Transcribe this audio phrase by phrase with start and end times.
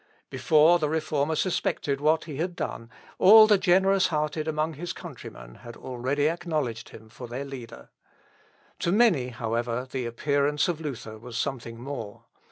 [0.31, 5.59] Before the Reformer suspected what he had done, all the generous hearted among his countrymen
[5.61, 7.91] had already acknowledged him for their leader.
[8.79, 12.23] To many, however, the appearance of Luther was something more.